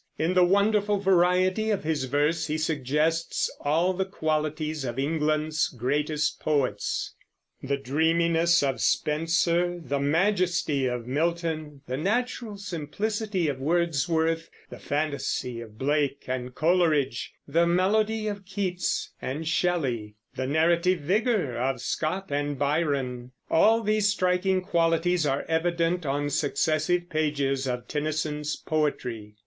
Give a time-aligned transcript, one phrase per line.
[0.17, 6.39] In the wonderful variety of his verse he suggests all the qualities of England's greatest
[6.39, 7.13] poets.
[7.61, 15.61] The dreaminess of Spenser, the majesty of Milton, the natural simplicity of Wordsworth, the fantasy
[15.61, 22.31] of Blake and Coleridge, the melody of Keats and Shelley, the narrative vigor of Scott
[22.31, 29.35] and Byron, all these striking qualities are evident on successive pages of Tennyson's poetry.